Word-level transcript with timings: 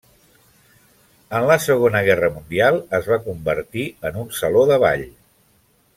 En 1.39 1.45
la 1.51 1.57
Segona 1.65 2.01
Guerra 2.09 2.31
Mundial 2.39 2.79
es 3.01 3.11
va 3.13 3.21
convertir 3.29 3.87
en 4.11 4.19
un 4.23 4.37
saló 4.39 4.65
de 4.73 4.83
ball. 4.87 5.05